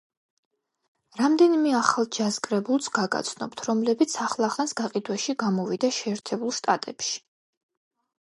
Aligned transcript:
რამდენიმე 1.19 1.73
ახალ 1.79 2.07
ჯაზ 2.17 2.39
კრებულს 2.47 2.87
გაგაცნობთ, 2.95 3.61
რომლებიც 3.69 4.15
ახლახანს 4.27 4.73
გაყიდვაში 4.81 5.35
გამოვიდა 5.45 5.91
შეერთებულ 5.99 6.57
შტატებში. 6.61 7.21